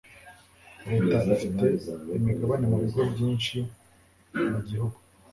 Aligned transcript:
leta 0.89 1.17
ifite 1.35 1.65
imigabane 2.17 2.65
mubigo 2.71 3.01
byinshi 3.11 3.57
mugihugu 4.51 4.97